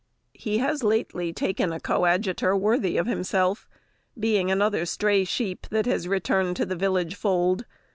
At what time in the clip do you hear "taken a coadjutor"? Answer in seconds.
1.31-2.55